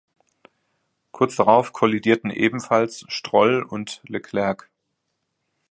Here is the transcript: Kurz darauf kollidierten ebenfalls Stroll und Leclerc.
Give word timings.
Kurz 1.11 1.35
darauf 1.35 1.73
kollidierten 1.73 2.31
ebenfalls 2.31 3.05
Stroll 3.07 3.61
und 3.61 4.01
Leclerc. 4.07 4.67